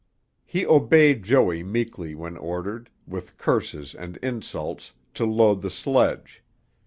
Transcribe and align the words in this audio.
He 0.47 0.65
obeyed 0.65 1.21
Joey 1.21 1.61
meekly 1.61 2.15
when 2.15 2.35
ordered, 2.35 2.89
with 3.05 3.37
curses 3.37 3.93
and 3.93 4.17
insults, 4.23 4.93
to 5.13 5.27
load 5.27 5.61
the 5.61 5.69
sledge. 5.69 6.41